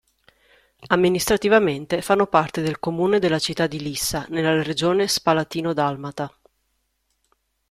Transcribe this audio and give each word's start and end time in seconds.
Amministrativamente 0.87 2.01
fanno 2.01 2.25
parte 2.25 2.63
del 2.63 2.79
comune 2.79 3.19
della 3.19 3.37
città 3.37 3.67
di 3.67 3.79
Lissa, 3.79 4.25
nella 4.29 4.63
regione 4.63 5.07
spalatino-dalmata. 5.07 6.33